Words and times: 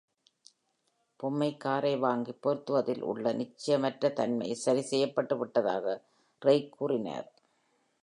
பொம்மை 1.19 1.57
காரை 1.57 1.91
வாங்கி 1.97 2.33
பொருத்துவதில் 2.39 3.03
உள்ள 3.03 3.33
நிச்சயமற்றத்தன்மை 3.33 4.51
சரி 4.63 4.83
செய்யப்பட்டுவிட்டதாக 4.91 5.97
ரெய்க் 6.41 6.73
கூறினார். 6.77 7.29